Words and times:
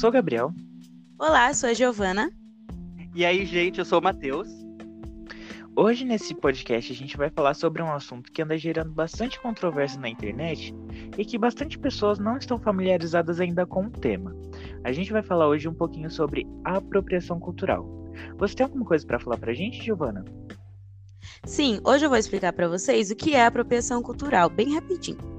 sou 0.00 0.08
o 0.08 0.12
Gabriel. 0.12 0.50
Olá, 1.18 1.52
sou 1.52 1.68
a 1.68 1.74
Giovana. 1.74 2.32
E 3.14 3.22
aí, 3.22 3.44
gente, 3.44 3.80
eu 3.80 3.84
sou 3.84 4.00
o 4.00 4.02
Matheus. 4.02 4.48
Hoje, 5.76 6.06
nesse 6.06 6.34
podcast, 6.34 6.90
a 6.90 6.94
gente 6.94 7.18
vai 7.18 7.28
falar 7.28 7.52
sobre 7.52 7.82
um 7.82 7.92
assunto 7.92 8.32
que 8.32 8.40
anda 8.40 8.56
gerando 8.56 8.92
bastante 8.92 9.38
controvérsia 9.38 10.00
na 10.00 10.08
internet 10.08 10.74
e 11.18 11.22
que 11.22 11.36
bastante 11.36 11.78
pessoas 11.78 12.18
não 12.18 12.38
estão 12.38 12.58
familiarizadas 12.58 13.40
ainda 13.40 13.66
com 13.66 13.84
o 13.84 13.90
tema. 13.90 14.34
A 14.84 14.90
gente 14.90 15.12
vai 15.12 15.22
falar 15.22 15.46
hoje 15.48 15.68
um 15.68 15.74
pouquinho 15.74 16.10
sobre 16.10 16.46
a 16.64 16.78
apropriação 16.78 17.38
cultural. 17.38 17.86
Você 18.38 18.54
tem 18.54 18.64
alguma 18.64 18.86
coisa 18.86 19.06
para 19.06 19.20
falar 19.20 19.36
pra 19.36 19.52
gente, 19.52 19.84
Giovana? 19.84 20.24
Sim, 21.44 21.78
hoje 21.84 22.06
eu 22.06 22.08
vou 22.08 22.18
explicar 22.18 22.54
para 22.54 22.68
vocês 22.68 23.10
o 23.10 23.16
que 23.16 23.34
é 23.34 23.44
apropriação 23.44 24.02
cultural, 24.02 24.48
bem 24.48 24.74
rapidinho. 24.74 25.29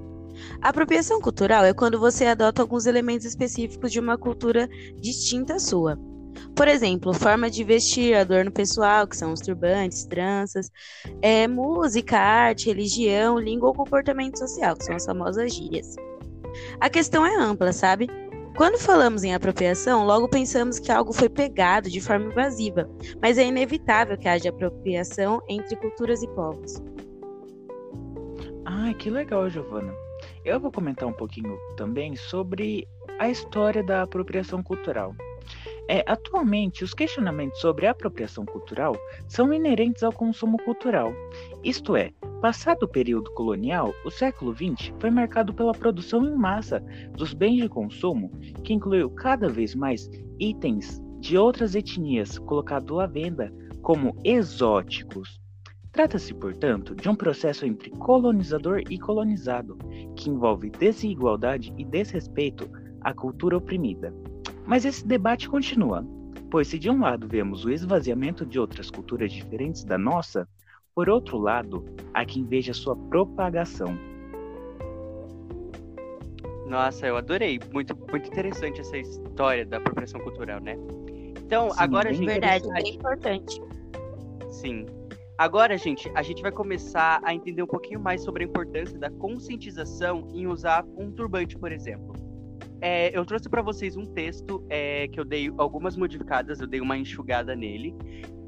A 0.61 0.69
apropriação 0.69 1.19
cultural 1.21 1.65
é 1.65 1.73
quando 1.73 1.99
você 1.99 2.25
adota 2.25 2.61
alguns 2.61 2.85
elementos 2.85 3.25
específicos 3.25 3.91
de 3.91 3.99
uma 3.99 4.17
cultura 4.17 4.69
distinta 4.99 5.55
à 5.55 5.59
sua. 5.59 5.99
Por 6.55 6.67
exemplo, 6.67 7.13
forma 7.13 7.49
de 7.49 7.63
vestir, 7.63 8.15
adorno 8.15 8.51
pessoal, 8.51 9.07
que 9.07 9.17
são 9.17 9.33
os 9.33 9.39
turbantes, 9.41 10.05
tranças, 10.05 10.69
é, 11.21 11.47
música, 11.47 12.17
arte, 12.17 12.67
religião, 12.67 13.39
língua 13.39 13.69
ou 13.69 13.75
comportamento 13.75 14.37
social, 14.37 14.75
que 14.75 14.85
são 14.85 14.95
as 14.95 15.05
famosas 15.05 15.53
gírias. 15.53 15.95
A 16.79 16.89
questão 16.89 17.25
é 17.25 17.35
ampla, 17.35 17.71
sabe? 17.71 18.07
Quando 18.55 18.77
falamos 18.77 19.23
em 19.23 19.33
apropriação, 19.33 20.05
logo 20.05 20.27
pensamos 20.27 20.77
que 20.77 20.91
algo 20.91 21.13
foi 21.13 21.29
pegado 21.29 21.89
de 21.89 22.01
forma 22.01 22.25
invasiva, 22.25 22.89
mas 23.21 23.37
é 23.37 23.45
inevitável 23.45 24.17
que 24.17 24.27
haja 24.27 24.49
apropriação 24.49 25.41
entre 25.47 25.75
culturas 25.77 26.21
e 26.21 26.27
povos. 26.29 26.81
Ah, 28.65 28.93
que 28.93 29.09
legal, 29.09 29.49
Giovana. 29.49 29.93
Eu 30.43 30.59
vou 30.59 30.71
comentar 30.71 31.07
um 31.07 31.13
pouquinho 31.13 31.55
também 31.77 32.15
sobre 32.15 32.87
a 33.19 33.29
história 33.29 33.83
da 33.83 34.01
apropriação 34.01 34.63
cultural. 34.63 35.15
É, 35.87 36.03
atualmente, 36.07 36.83
os 36.83 36.93
questionamentos 36.93 37.59
sobre 37.59 37.85
a 37.85 37.91
apropriação 37.91 38.45
cultural 38.45 38.95
são 39.27 39.53
inerentes 39.53 40.01
ao 40.01 40.11
consumo 40.11 40.57
cultural. 40.63 41.13
Isto 41.63 41.95
é, 41.95 42.11
passado 42.41 42.83
o 42.83 42.87
período 42.87 43.31
colonial, 43.33 43.93
o 44.03 44.09
século 44.09 44.53
XX 44.55 44.93
foi 44.99 45.11
marcado 45.11 45.53
pela 45.53 45.73
produção 45.73 46.25
em 46.25 46.35
massa 46.35 46.83
dos 47.11 47.33
bens 47.33 47.61
de 47.61 47.69
consumo, 47.69 48.31
que 48.63 48.73
incluiu 48.73 49.09
cada 49.11 49.47
vez 49.47 49.75
mais 49.75 50.09
itens 50.39 50.99
de 51.19 51.37
outras 51.37 51.75
etnias 51.75 52.39
colocados 52.39 52.97
à 52.99 53.05
venda 53.05 53.53
como 53.81 54.15
exóticos. 54.23 55.39
Trata-se, 55.91 56.33
portanto, 56.33 56.95
de 56.95 57.09
um 57.09 57.15
processo 57.15 57.65
entre 57.65 57.89
colonizador 57.89 58.81
e 58.89 58.97
colonizado, 58.97 59.77
que 60.15 60.29
envolve 60.29 60.69
desigualdade 60.69 61.73
e 61.77 61.83
desrespeito 61.83 62.69
à 63.01 63.13
cultura 63.13 63.57
oprimida. 63.57 64.13
Mas 64.65 64.85
esse 64.85 65.05
debate 65.05 65.49
continua, 65.49 66.05
pois 66.49 66.69
se 66.69 66.79
de 66.79 66.89
um 66.89 67.01
lado 67.01 67.27
vemos 67.27 67.65
o 67.65 67.71
esvaziamento 67.71 68.45
de 68.45 68.57
outras 68.57 68.89
culturas 68.89 69.33
diferentes 69.33 69.83
da 69.83 69.97
nossa, 69.97 70.47
por 70.95 71.09
outro 71.09 71.37
lado, 71.37 71.83
há 72.13 72.25
quem 72.25 72.45
veja 72.45 72.73
sua 72.73 72.95
propagação. 72.95 73.97
Nossa, 76.67 77.05
eu 77.05 77.17
adorei. 77.17 77.59
Muito, 77.73 77.93
muito 78.09 78.29
interessante 78.29 78.79
essa 78.79 78.97
história 78.97 79.65
da 79.65 79.75
apropriação 79.75 80.21
cultural, 80.21 80.61
né? 80.61 80.77
Então, 81.37 81.69
Sim, 81.69 81.75
agora 81.79 82.07
é 82.07 82.11
a 82.11 82.13
gente. 82.13 82.27
verdade, 82.27 82.67
bem 82.69 82.95
importante. 82.95 83.61
Sim. 84.49 84.85
Agora, 85.41 85.75
gente, 85.75 86.07
a 86.13 86.21
gente 86.21 86.39
vai 86.39 86.51
começar 86.51 87.19
a 87.23 87.33
entender 87.33 87.63
um 87.63 87.67
pouquinho 87.67 87.99
mais 87.99 88.23
sobre 88.23 88.43
a 88.43 88.47
importância 88.47 88.99
da 88.99 89.09
conscientização 89.09 90.27
em 90.35 90.45
usar 90.45 90.85
um 90.95 91.11
turbante, 91.11 91.57
por 91.57 91.71
exemplo. 91.71 92.13
É, 92.79 93.17
eu 93.17 93.25
trouxe 93.25 93.49
para 93.49 93.63
vocês 93.63 93.97
um 93.97 94.05
texto 94.05 94.63
é, 94.69 95.07
que 95.07 95.19
eu 95.19 95.25
dei 95.25 95.51
algumas 95.57 95.97
modificadas, 95.97 96.59
eu 96.59 96.67
dei 96.67 96.79
uma 96.79 96.95
enxugada 96.95 97.55
nele, 97.55 97.95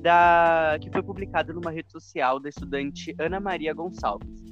da, 0.03 0.77
que 0.79 0.91
foi 0.91 1.01
publicado 1.01 1.51
numa 1.51 1.71
rede 1.71 1.91
social 1.91 2.39
da 2.39 2.49
estudante 2.49 3.15
Ana 3.17 3.39
Maria 3.39 3.73
Gonçalves. 3.73 4.43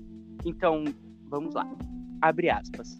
Então, 0.43 0.83
vamos 1.29 1.53
lá. 1.53 1.71
Abre 2.19 2.49
aspas. 2.49 2.99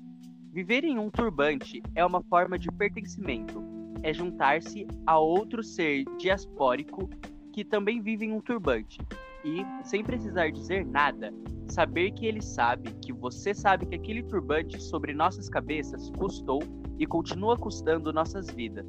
Viver 0.54 0.84
em 0.84 1.00
um 1.00 1.10
turbante 1.10 1.82
é 1.96 2.06
uma 2.06 2.22
forma 2.22 2.60
de 2.60 2.72
pertencimento. 2.72 3.60
É 4.04 4.14
juntar-se 4.14 4.86
a 5.08 5.18
outro 5.18 5.64
ser 5.64 6.04
diaspórico 6.20 7.10
que 7.52 7.66
também 7.66 8.04
vive 8.04 8.26
em 8.26 8.34
um 8.34 8.40
turbante. 8.40 9.00
E, 9.44 9.66
sem 9.84 10.04
precisar 10.04 10.52
dizer 10.52 10.86
nada, 10.86 11.34
saber 11.68 12.12
que 12.12 12.26
ele 12.26 12.42
sabe, 12.42 12.92
que 13.02 13.12
você 13.12 13.54
sabe 13.54 13.86
que 13.86 13.96
aquele 13.96 14.24
turbante 14.24 14.82
sobre 14.82 15.14
nossas 15.14 15.50
cabeças 15.50 16.10
custou 16.12 16.62
e 17.00 17.08
continua 17.08 17.58
custando 17.58 18.14
nossas 18.14 18.50
vidas. 18.52 18.86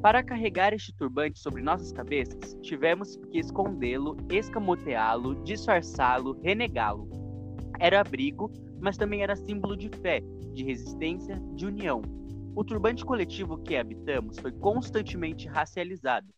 Para 0.00 0.22
carregar 0.22 0.72
este 0.72 0.94
turbante 0.94 1.38
sobre 1.38 1.62
nossas 1.62 1.92
cabeças, 1.92 2.56
tivemos 2.62 3.16
que 3.30 3.38
escondê-lo, 3.38 4.16
escamoteá-lo, 4.30 5.44
disfarçá-lo, 5.44 6.40
renegá-lo. 6.40 7.06
Era 7.78 8.00
abrigo, 8.00 8.50
mas 8.80 8.96
também 8.96 9.22
era 9.22 9.36
símbolo 9.36 9.76
de 9.76 9.90
fé, 9.90 10.22
de 10.54 10.64
resistência, 10.64 11.36
de 11.54 11.66
união. 11.66 12.00
O 12.56 12.64
turbante 12.64 13.04
coletivo 13.04 13.58
que 13.58 13.76
habitamos 13.76 14.38
foi 14.38 14.52
constantemente 14.52 15.46
racializado, 15.46 16.28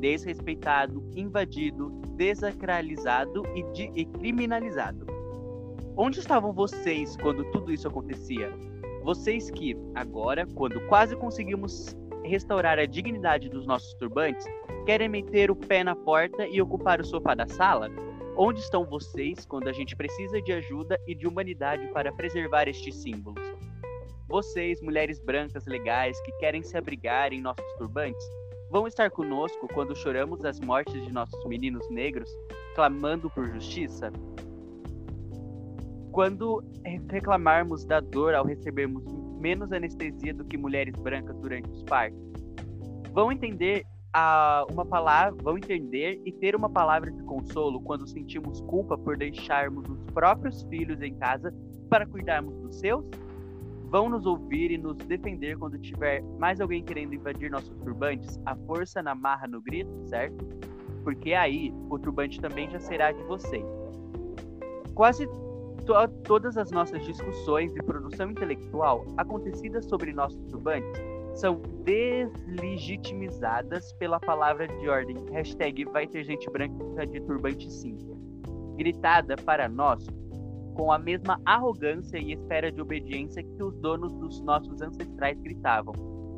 desrespeitado, 0.00 1.04
invadido, 1.14 1.90
desacralizado 2.16 3.44
e, 3.54 3.62
de, 3.72 3.92
e 3.94 4.04
criminalizado. 4.04 5.06
Onde 5.96 6.18
estavam 6.18 6.52
vocês 6.52 7.16
quando 7.16 7.44
tudo 7.50 7.72
isso 7.72 7.86
acontecia? 7.86 8.50
Vocês 9.02 9.50
que, 9.50 9.76
agora, 9.94 10.46
quando 10.54 10.80
quase 10.88 11.14
conseguimos 11.16 11.96
restaurar 12.24 12.78
a 12.78 12.86
dignidade 12.86 13.48
dos 13.48 13.66
nossos 13.66 13.94
turbantes, 13.94 14.46
querem 14.86 15.08
meter 15.08 15.50
o 15.50 15.56
pé 15.56 15.84
na 15.84 15.94
porta 15.94 16.46
e 16.46 16.60
ocupar 16.60 17.00
o 17.00 17.04
sofá 17.04 17.34
da 17.34 17.46
sala? 17.46 17.88
Onde 18.36 18.60
estão 18.60 18.84
vocês 18.84 19.44
quando 19.44 19.68
a 19.68 19.72
gente 19.72 19.94
precisa 19.94 20.40
de 20.40 20.52
ajuda 20.52 20.98
e 21.06 21.14
de 21.14 21.26
humanidade 21.26 21.86
para 21.88 22.12
preservar 22.12 22.68
estes 22.68 22.94
símbolos? 22.94 23.42
Vocês, 24.28 24.80
mulheres 24.80 25.18
brancas 25.18 25.66
legais 25.66 26.20
que 26.20 26.32
querem 26.38 26.62
se 26.62 26.76
abrigar 26.76 27.32
em 27.32 27.40
nossos 27.40 27.72
turbantes, 27.76 28.24
vão 28.70 28.86
estar 28.86 29.10
conosco 29.10 29.66
quando 29.74 29.96
choramos 29.96 30.44
as 30.44 30.60
mortes 30.60 30.94
de 31.04 31.12
nossos 31.12 31.44
meninos 31.44 31.88
negros, 31.90 32.30
clamando 32.74 33.28
por 33.28 33.48
justiça? 33.48 34.12
Quando 36.12 36.64
reclamarmos 37.08 37.84
da 37.84 38.00
dor 38.00 38.34
ao 38.34 38.44
recebermos 38.44 39.04
menos 39.38 39.72
anestesia 39.72 40.32
do 40.32 40.44
que 40.44 40.56
mulheres 40.56 40.94
brancas 40.96 41.36
durante 41.38 41.68
os 41.70 41.82
partos? 41.82 42.18
Vão 43.12 43.32
entender 43.32 43.84
a, 44.12 44.64
uma 44.70 44.84
palavra, 44.84 45.36
vão 45.42 45.56
entender 45.56 46.20
e 46.24 46.32
ter 46.32 46.54
uma 46.54 46.68
palavra 46.68 47.10
de 47.10 47.22
consolo 47.24 47.80
quando 47.80 48.06
sentimos 48.06 48.60
culpa 48.62 48.96
por 48.96 49.16
deixarmos 49.16 49.88
os 49.88 50.02
próprios 50.12 50.62
filhos 50.64 51.00
em 51.02 51.14
casa 51.14 51.54
para 51.88 52.06
cuidarmos 52.06 52.56
dos 52.58 52.76
seus? 52.76 53.04
Vão 53.90 54.08
nos 54.08 54.24
ouvir 54.24 54.70
e 54.70 54.78
nos 54.78 54.96
defender 54.98 55.58
quando 55.58 55.76
tiver 55.76 56.22
mais 56.38 56.60
alguém 56.60 56.84
querendo 56.84 57.12
invadir 57.12 57.50
nossos 57.50 57.76
turbantes? 57.78 58.38
A 58.46 58.54
força 58.54 59.02
na 59.02 59.16
marra 59.16 59.48
no 59.48 59.60
grito, 59.60 59.90
certo? 60.06 60.46
Porque 61.02 61.34
aí 61.34 61.74
o 61.88 61.98
turbante 61.98 62.40
também 62.40 62.70
já 62.70 62.78
será 62.78 63.10
de 63.10 63.20
vocês. 63.24 63.66
Quase 64.94 65.26
to 65.84 65.94
todas 66.22 66.56
as 66.56 66.70
nossas 66.70 67.04
discussões 67.04 67.74
e 67.74 67.82
produção 67.82 68.30
intelectual 68.30 69.04
acontecidas 69.16 69.86
sobre 69.86 70.12
nossos 70.12 70.40
turbantes 70.44 71.02
são 71.34 71.60
deslegitimizadas 71.84 73.92
pela 73.94 74.20
palavra 74.20 74.68
de 74.68 74.88
ordem 74.88 75.16
hashtag 75.32 75.84
vai 75.86 76.06
ter 76.06 76.22
gente 76.22 76.48
branca 76.50 77.04
de 77.06 77.20
turbante 77.22 77.68
sim, 77.72 77.98
gritada 78.76 79.34
para 79.36 79.68
nós 79.68 80.06
com 80.74 80.92
a 80.92 80.98
mesma 80.98 81.40
arrogância 81.44 82.18
e 82.18 82.32
espera 82.32 82.70
de 82.70 82.80
obediência 82.80 83.42
que 83.42 83.62
os 83.62 83.76
donos 83.80 84.12
dos 84.14 84.40
nossos 84.42 84.80
ancestrais 84.80 85.38
gritavam. 85.40 85.94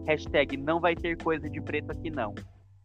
Hashtag 0.07 0.57
não 0.57 0.81
vai 0.81 0.95
ter 0.95 1.17
coisa 1.23 1.49
de 1.49 1.61
preto 1.61 1.93
aqui 1.93 2.11
não. 2.11 2.35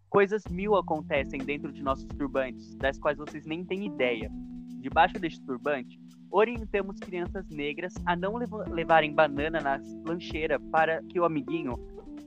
Coisas 0.10 0.44
mil 0.50 0.76
acontecem 0.76 1.40
dentro 1.40 1.72
de 1.72 1.84
nossos 1.84 2.08
turbantes, 2.08 2.76
das 2.76 2.98
quais 2.98 3.18
vocês 3.18 3.46
nem 3.46 3.66
têm 3.66 3.86
ideia. 3.86 4.32
Debaixo 4.80 5.20
deste 5.20 5.42
turbante, 5.42 6.00
orientamos 6.32 7.00
crianças 7.00 7.48
negras 7.50 7.94
a 8.06 8.16
não 8.16 8.38
lev 8.38 8.52
levarem 8.70 9.14
banana 9.14 9.60
na 9.60 9.82
lancheira 10.06 10.60
para 10.60 11.02
que 11.04 11.20
o 11.20 11.26
amiguinho, 11.26 11.74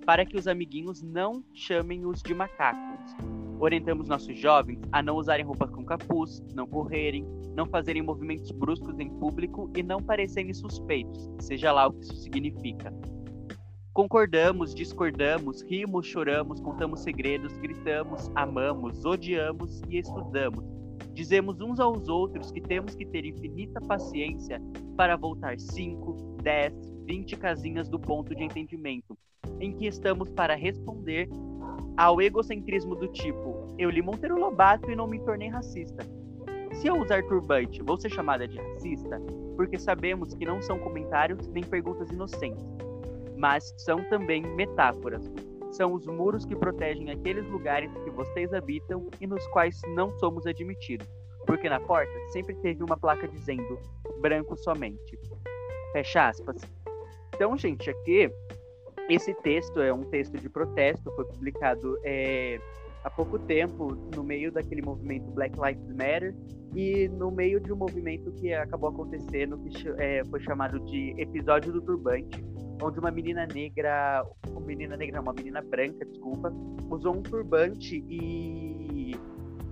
para 0.05 0.27
que 0.27 0.37
os 0.37 0.47
amiguinhos 0.47 1.03
não 1.03 1.45
chamem-os 1.55 2.23
de 2.23 2.35
macacos. 2.35 3.40
Orientamos 3.61 4.09
nossos 4.09 4.39
jovens 4.39 4.81
a 4.91 5.03
não 5.03 5.17
usarem 5.17 5.45
roupas 5.45 5.71
com 5.71 5.85
capuz, 5.85 6.43
não 6.55 6.67
correrem, 6.67 7.27
não 7.55 7.67
fazerem 7.67 8.01
movimentos 8.01 8.51
bruscos 8.51 8.99
em 8.99 9.11
público 9.11 9.71
e 9.77 9.83
não 9.83 10.03
parecerem 10.03 10.55
suspeitos, 10.55 11.29
seja 11.39 11.71
lá 11.71 11.87
o 11.87 11.93
que 11.93 12.05
isso 12.05 12.17
significa. 12.17 12.91
Concordamos, 13.93 14.75
discordamos, 14.75 15.61
rimos, 15.61 16.07
choramos, 16.07 16.59
contamos 16.59 17.01
segredos, 17.01 17.53
gritamos, 17.59 18.31
amamos, 18.35 19.05
odiamos 19.05 19.83
e 19.91 19.99
estudamos. 19.99 20.65
Dizemos 21.13 21.61
uns 21.61 21.79
aos 21.79 22.09
outros 22.09 22.51
que 22.51 22.63
temos 22.63 22.95
que 22.95 23.05
ter 23.05 23.27
infinita 23.27 23.79
paciência 23.83 24.59
para 24.97 25.17
voltar 25.17 25.61
5, 25.61 26.39
10, 26.43 26.73
20 27.05 27.37
casinhas 27.37 27.91
do 27.91 27.99
ponto 27.99 28.35
de 28.35 28.43
entendimento, 28.43 29.19
em 29.59 29.73
que 29.73 29.87
estamos 29.87 30.31
para 30.31 30.55
responder 30.55 31.29
ao 31.97 32.21
egocentrismo 32.21 32.95
do 32.95 33.09
tipo: 33.09 33.75
eu 33.79 33.91
li 33.91 34.03
Monteiro 34.03 34.39
Lobato 34.39 34.91
e 34.91 34.97
não 34.97 35.07
me 35.07 35.21
tornei 35.21 35.49
racista. 35.49 36.05
Se 36.73 36.87
eu 36.87 36.97
usar 36.97 37.23
turbante, 37.25 37.83
vou 37.83 37.97
ser 37.97 38.11
chamada 38.11 38.47
de 38.47 38.59
racista? 38.59 39.21
Porque 39.57 39.79
sabemos 39.79 40.35
que 40.35 40.45
não 40.45 40.63
são 40.63 40.79
comentários 40.79 41.47
nem 41.49 41.63
perguntas 41.63 42.11
inocentes, 42.11 42.65
mas 43.37 43.75
são 43.77 44.03
também 44.05 44.43
metáforas. 44.43 45.31
São 45.73 45.95
os 45.95 46.07
muros 46.07 46.45
que 46.45 46.57
protegem 46.57 47.11
aqueles 47.11 47.47
lugares 47.49 47.93
que 48.05 48.11
vocês 48.11 48.53
habitam 48.53 49.09
e 49.21 49.27
nos 49.27 49.47
quais 49.49 49.81
não 49.95 50.17
somos 50.19 50.47
admitidos. 50.47 51.07
Porque 51.47 51.69
na 51.69 51.81
porta 51.81 52.13
sempre 52.29 52.55
teve 52.57 52.83
uma 52.83 52.97
placa 52.97 53.29
dizendo 53.29 53.79
branco 54.21 54.57
somente. 54.57 55.19
Fecha 55.93 56.29
aspas. 56.29 56.61
Então, 57.35 57.57
gente, 57.57 57.89
aqui 57.91 58.31
esse 59.11 59.35
texto 59.35 59.81
é 59.81 59.93
um 59.93 60.05
texto 60.05 60.39
de 60.39 60.49
protesto, 60.49 61.11
foi 61.17 61.25
publicado 61.25 61.99
é, 62.05 62.61
há 63.03 63.11
pouco 63.11 63.39
tempo 63.41 63.95
no 64.15 64.23
meio 64.23 64.53
daquele 64.53 64.83
movimento 64.83 65.29
Black 65.33 65.59
Lives 65.59 65.89
Matter 65.89 66.35
e 66.75 67.09
no 67.09 67.31
meio 67.31 67.61
de 67.61 67.73
um 67.73 67.77
movimento 67.77 68.31
que 68.33 68.53
acabou 68.53 68.91
acontecendo 68.91 69.59
que 69.59 69.89
é, 69.99 70.25
foi 70.25 70.41
chamado 70.41 70.79
de 70.85 71.15
episódio 71.19 71.73
do 71.73 71.83
turbante, 71.83 72.45
onde 72.81 73.01
uma 73.01 73.11
menina 73.11 73.47
negra, 73.53 74.25
uma 74.49 74.61
menina 74.61 74.97
negra, 74.97 75.21
uma 75.21 75.33
menina 75.33 75.61
branca, 75.61 76.05
desculpa, 76.07 76.53
usou 76.89 77.17
um 77.17 77.23
turbante 77.23 78.05
e, 78.09 79.17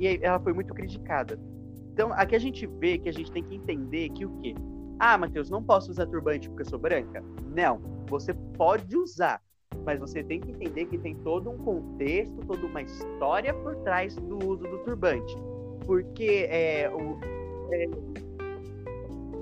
e 0.01 0.19
ela 0.21 0.41
foi 0.41 0.53
muito 0.53 0.75
criticada. 0.75 1.39
Então, 1.93 2.13
aqui 2.13 2.35
a 2.35 2.41
gente 2.41 2.67
vê 2.67 2.99
que 2.99 3.09
a 3.09 3.13
gente 3.13 3.31
tem 3.31 3.45
que 3.45 3.55
entender 3.55 4.09
que 4.11 4.27
o 4.27 4.31
quê? 4.41 4.55
Ah, 4.99 5.17
Matheus, 5.17 5.49
não 5.49 5.63
posso 5.63 5.91
usar 5.91 6.07
turbante 6.07 6.49
porque 6.49 6.63
eu 6.63 6.69
sou 6.69 6.79
branca? 6.79 7.23
Não, 7.55 7.81
você 8.09 8.35
pode 8.35 8.97
usar, 8.97 9.41
mas 9.85 10.01
você 10.01 10.23
tem 10.23 10.41
que 10.41 10.51
entender 10.51 10.87
que 10.87 10.99
tem 10.99 11.15
todo 11.17 11.51
um 11.51 11.59
contexto, 11.59 12.37
toda 12.47 12.67
uma 12.67 12.83
história 12.83 13.55
por 13.55 13.77
trás 13.77 14.17
do 14.17 14.37
uso 14.37 14.65
do 14.65 14.79
turbante. 14.79 15.37
Porque 15.87 16.47
é, 16.51 16.91
o, 16.91 17.19
é... 17.73 17.87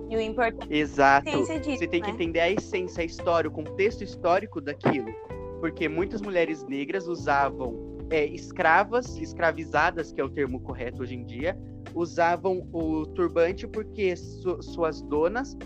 E 0.08 0.16
o 0.16 0.20
importante 0.20 0.72
Exato. 0.72 1.30
Disso, 1.30 1.78
você 1.78 1.86
tem 1.86 2.00
né? 2.00 2.06
que 2.06 2.12
entender 2.12 2.40
a 2.40 2.50
essência, 2.50 3.02
a 3.02 3.04
história, 3.04 3.48
o 3.48 3.52
contexto 3.52 4.04
histórico 4.04 4.60
daquilo. 4.60 5.12
Porque 5.60 5.88
muitas 5.88 6.20
mulheres 6.20 6.64
negras 6.64 7.08
usavam 7.08 7.96
é, 8.10 8.24
escravas, 8.26 9.16
escravizadas, 9.16 10.12
que 10.12 10.20
é 10.20 10.24
o 10.24 10.28
termo 10.28 10.60
correto 10.60 11.02
hoje 11.02 11.14
em 11.14 11.24
dia, 11.24 11.58
usavam 11.94 12.68
o 12.72 13.06
turbante 13.06 13.66
porque 13.66 14.16
su 14.16 14.62
suas 14.62 15.02
donas 15.02 15.56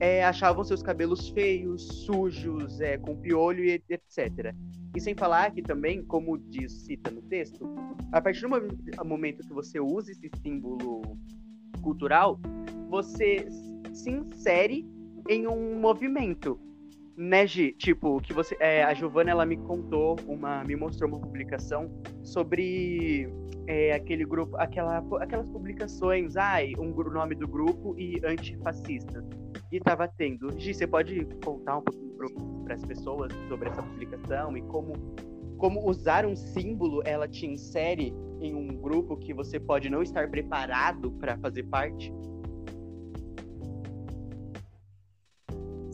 é, 0.00 0.24
achavam 0.24 0.64
seus 0.64 0.82
cabelos 0.82 1.28
feios, 1.28 1.82
sujos, 2.06 2.80
é, 2.80 2.96
com 2.96 3.14
piolho 3.16 3.62
e 3.64 3.82
etc. 3.88 4.54
E 4.96 5.00
sem 5.00 5.14
falar 5.14 5.52
que 5.52 5.62
também, 5.62 6.02
como 6.02 6.38
diz, 6.38 6.72
cita 6.72 7.10
no 7.10 7.22
texto, 7.22 7.68
a 8.10 8.20
partir 8.20 8.40
do 8.40 8.48
momento 9.04 9.46
que 9.46 9.52
você 9.52 9.78
usa 9.78 10.10
esse 10.10 10.30
símbolo 10.42 11.02
cultural, 11.82 12.40
você 12.88 13.46
se 13.92 14.10
insere 14.10 14.88
em 15.28 15.46
um 15.46 15.78
movimento, 15.78 16.58
né, 17.20 17.46
Gi? 17.46 17.72
Tipo, 17.72 18.18
que 18.20 18.32
você, 18.32 18.56
é, 18.58 18.82
a 18.82 18.94
Giovana 18.94 19.30
ela 19.30 19.44
me 19.44 19.58
contou, 19.58 20.16
uma, 20.26 20.64
me 20.64 20.74
mostrou 20.74 21.10
uma 21.10 21.20
publicação 21.20 21.90
sobre 22.22 23.28
é, 23.66 23.92
aquele 23.92 24.24
grupo, 24.24 24.56
aquela, 24.56 25.04
aquelas 25.20 25.48
publicações, 25.50 26.36
ai, 26.36 26.72
um 26.78 26.90
nome 27.12 27.34
do 27.34 27.46
grupo 27.46 27.94
e 27.98 28.18
antifascistas 28.24 29.22
e 29.70 29.76
estava 29.76 30.08
tendo. 30.08 30.58
Gi, 30.58 30.72
você 30.72 30.86
pode 30.86 31.26
contar 31.44 31.76
um 31.76 31.82
pouquinho 31.82 32.10
para 32.64 32.74
as 32.74 32.84
pessoas 32.86 33.30
sobre 33.48 33.68
essa 33.68 33.82
publicação 33.82 34.56
e 34.56 34.62
como, 34.62 34.94
como 35.58 35.86
usar 35.86 36.24
um 36.24 36.34
símbolo 36.34 37.02
ela 37.04 37.28
te 37.28 37.46
insere 37.46 38.14
em 38.40 38.54
um 38.54 38.68
grupo 38.80 39.18
que 39.18 39.34
você 39.34 39.60
pode 39.60 39.90
não 39.90 40.02
estar 40.02 40.30
preparado 40.30 41.10
para 41.12 41.36
fazer 41.36 41.64
parte? 41.64 42.10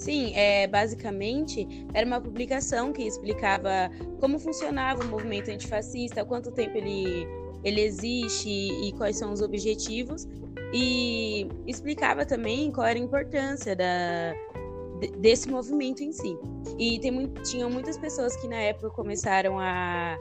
Sim, 0.06 0.32
é, 0.36 0.68
basicamente 0.68 1.66
era 1.92 2.06
uma 2.06 2.20
publicação 2.20 2.92
que 2.92 3.02
explicava 3.02 3.90
como 4.20 4.38
funcionava 4.38 5.02
o 5.02 5.08
movimento 5.08 5.50
antifascista, 5.50 6.24
quanto 6.24 6.52
tempo 6.52 6.76
ele, 6.78 7.26
ele 7.64 7.80
existe 7.80 8.48
e 8.48 8.92
quais 8.92 9.16
são 9.16 9.32
os 9.32 9.40
objetivos 9.40 10.28
e 10.72 11.48
explicava 11.66 12.24
também 12.24 12.70
qual 12.70 12.86
era 12.86 12.96
a 12.96 13.02
importância 13.02 13.74
da, 13.74 14.32
desse 15.18 15.48
movimento 15.48 16.04
em 16.04 16.12
si. 16.12 16.38
E 16.78 17.00
tem, 17.00 17.26
tinham 17.42 17.68
muitas 17.68 17.98
pessoas 17.98 18.36
que 18.36 18.46
na 18.46 18.58
época 18.58 18.90
começaram 18.90 19.58
a, 19.58 20.16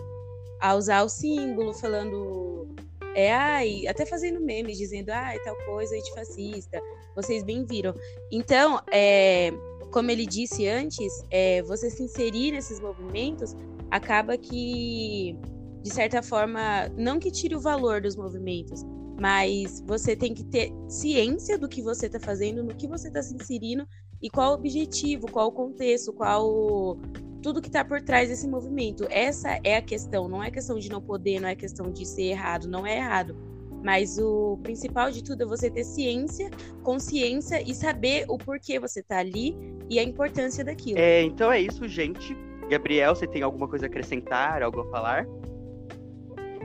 a 0.62 0.74
usar 0.74 1.04
o 1.04 1.10
símbolo, 1.10 1.76
falando. 1.76 2.74
É, 3.14 3.32
ai, 3.32 3.86
até 3.88 4.04
fazendo 4.04 4.42
memes, 4.42 4.80
dizendo, 4.80 5.12
ai, 5.12 5.38
tal 5.40 5.56
coisa 5.58 5.96
antifascista, 5.96 6.82
vocês 7.16 7.44
bem 7.44 7.64
viram. 7.64 7.94
Então, 8.32 8.82
é, 8.92 9.54
como 9.92 10.12
ele 10.12 10.26
disse 10.26 10.68
antes, 10.68 11.12
é, 11.30 11.62
você 11.64 11.90
se 11.90 12.04
inserir 12.04 12.52
nesses 12.52 12.80
movimentos 12.80 13.56
acaba 13.92 14.38
que, 14.38 15.38
de 15.82 15.94
certa 15.94 16.22
forma, 16.22 16.90
não 16.98 17.20
que 17.20 17.32
tire 17.32 17.56
o 17.56 17.60
valor 17.60 18.02
dos 18.02 18.16
movimentos, 18.16 18.84
mas 19.20 19.82
você 19.88 20.16
tem 20.16 20.34
que 20.34 20.44
ter 20.44 20.72
ciência 20.90 21.58
do 21.58 21.70
que 21.70 21.82
você 21.82 22.08
está 22.08 22.20
fazendo, 22.20 22.64
no 22.64 22.76
que 22.76 22.88
você 22.88 23.08
está 23.08 23.22
se 23.22 23.34
inserindo 23.34 23.88
e 24.22 24.30
qual 24.30 24.52
o 24.52 24.56
objetivo, 24.56 25.32
qual 25.32 25.48
o 25.48 25.52
contexto, 25.52 26.12
qual 26.12 26.98
tudo 27.42 27.62
que 27.62 27.68
está 27.68 27.86
por 27.86 28.02
trás 28.02 28.30
desse 28.30 28.48
movimento. 28.48 29.06
Essa 29.10 29.60
é 29.64 29.78
a 29.78 29.82
questão, 29.82 30.28
não 30.28 30.44
é 30.44 30.50
questão 30.50 30.80
de 30.80 30.90
não 30.90 31.02
poder, 31.02 31.40
não 31.40 31.48
é 31.48 31.56
questão 31.56 31.92
de 31.92 32.06
ser 32.06 32.24
errado, 32.24 32.68
não 32.68 32.86
é 32.86 32.98
errado. 32.98 33.38
Mas 33.86 34.18
o 34.18 34.58
principal 34.64 35.12
de 35.12 35.24
tudo 35.24 35.44
é 35.44 35.46
você 35.46 35.70
ter 35.70 35.84
ciência, 35.84 36.50
consciência 36.82 37.62
e 37.62 37.76
saber 37.76 38.26
o 38.28 38.36
porquê 38.36 38.80
você 38.80 39.02
está 39.02 39.20
ali 39.20 39.56
e 39.88 40.00
a 40.00 40.04
importância 40.04 40.66
daquilo. 40.66 40.98
É, 40.98 41.22
então 41.22 41.52
é 41.52 41.62
isso, 41.62 41.88
gente. 41.88 42.36
Gabriel, 42.68 43.16
você 43.16 43.28
tem 43.28 43.44
alguma 43.44 43.68
coisa 43.68 43.86
a 43.86 43.88
acrescentar, 43.88 44.64
algo 44.64 44.82
a 44.82 44.90
falar? 44.90 45.28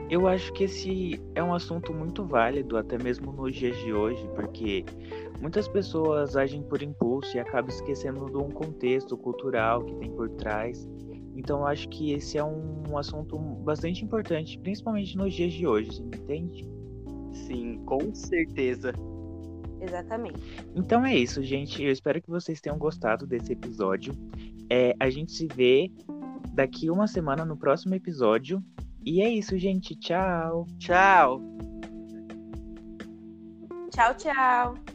Eu 0.09 0.27
acho 0.27 0.51
que 0.55 0.65
esse 0.65 1.21
é 1.35 1.43
um 1.43 1.53
assunto 1.53 1.93
muito 1.93 2.25
válido, 2.25 2.79
até 2.79 2.97
mesmo 2.97 3.31
nos 3.31 3.55
dias 3.55 3.77
de 3.77 3.93
hoje, 3.93 4.27
porque 4.35 4.87
muitas 5.43 5.69
pessoas 5.69 6.37
agem 6.37 6.63
por 6.63 6.83
impulso 6.83 7.37
e 7.37 7.39
acabam 7.39 7.69
esquecendo 7.69 8.31
de 8.31 8.39
um 8.39 8.49
contexto 8.49 9.15
cultural 9.19 9.85
que 9.85 9.95
tem 9.97 10.11
por 10.11 10.31
trás. 10.31 10.89
Então, 11.37 11.59
eu 11.59 11.67
acho 11.67 11.87
que 11.91 12.13
esse 12.15 12.39
é 12.39 12.43
um 12.43 12.97
assunto 12.97 13.39
bastante 13.39 14.03
importante, 14.03 14.59
principalmente 14.59 15.19
nos 15.19 15.35
dias 15.35 15.53
de 15.53 15.67
hoje, 15.67 15.91
você 15.91 16.03
entende? 16.03 16.80
Sim, 17.33 17.83
com 17.85 18.15
certeza. 18.15 18.93
Exatamente. 19.81 20.41
Então 20.75 21.05
é 21.05 21.17
isso, 21.17 21.43
gente. 21.43 21.83
Eu 21.83 21.91
espero 21.91 22.21
que 22.21 22.29
vocês 22.29 22.61
tenham 22.61 22.79
gostado 22.79 23.27
desse 23.27 23.53
episódio. 23.53 24.15
É, 24.69 24.95
a 25.01 25.09
gente 25.09 25.33
se 25.33 25.47
vê 25.47 25.91
daqui 26.53 26.91
uma 26.91 27.07
semana 27.07 27.45
no 27.45 27.57
próximo 27.57 27.95
episódio. 27.95 28.63
E 29.05 29.23
é 29.23 29.31
isso, 29.31 29.59
gente. 29.59 29.97
Tchau. 29.97 30.67
Tchau. 30.79 31.41
Tchau, 33.91 34.15
tchau. 34.15 34.90